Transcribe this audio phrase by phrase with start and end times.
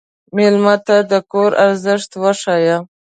[0.35, 2.77] مېلمه ته د کور ارزښت وښیه.